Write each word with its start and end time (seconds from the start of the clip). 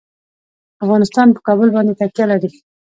افغانستان 0.83 1.27
په 1.35 1.39
کابل 1.47 1.67
باندې 1.75 1.97
تکیه 1.99 2.25
لري. 2.31 2.49